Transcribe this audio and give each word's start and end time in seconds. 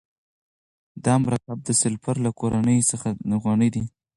دا 1.05 1.13
مرکب 1.23 1.57
د 1.63 1.69
سلفر 1.81 2.15
له 2.25 2.31
کورنۍ 3.43 3.69
دی. 3.75 3.83